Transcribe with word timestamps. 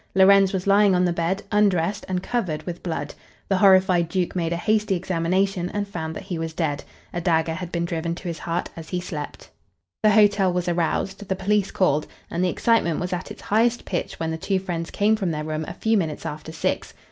Lorenz 0.15 0.51
was 0.51 0.65
lying 0.65 0.95
on 0.95 1.05
the 1.05 1.13
bed, 1.13 1.43
undressed 1.51 2.05
and 2.09 2.23
covered 2.23 2.63
with 2.63 2.81
blood. 2.81 3.13
The 3.49 3.57
horrified 3.57 4.09
duke 4.09 4.35
made 4.35 4.51
a 4.51 4.55
hasty 4.57 4.95
examination 4.95 5.69
and 5.69 5.87
found 5.87 6.15
that 6.15 6.23
he 6.23 6.39
was 6.39 6.53
dead. 6.53 6.83
A 7.13 7.21
dagger 7.21 7.53
had 7.53 7.71
been 7.71 7.85
driven 7.85 8.15
to 8.15 8.27
his 8.27 8.39
heart 8.39 8.67
as 8.75 8.89
he 8.89 8.99
slept. 8.99 9.51
The 10.01 10.09
hotel 10.09 10.51
was 10.51 10.67
aroused, 10.67 11.27
the 11.29 11.35
police 11.35 11.69
called, 11.69 12.07
and 12.31 12.43
the 12.43 12.49
excitement 12.49 12.99
was 12.99 13.13
at 13.13 13.29
its 13.29 13.43
highest 13.43 13.85
pitch 13.85 14.19
when 14.19 14.31
the 14.31 14.37
two 14.37 14.57
friends 14.57 14.89
came 14.89 15.15
from 15.15 15.29
their 15.29 15.43
room 15.43 15.65
a 15.67 15.73
few 15.75 15.95
minutes 15.99 16.25
after 16.25 16.51
six. 16.51 16.95